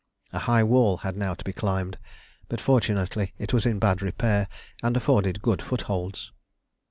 [0.33, 1.99] A high wall had now to be climbed,
[2.49, 4.47] but fortunately it was in bad repair
[4.81, 6.31] and afforded good footholds.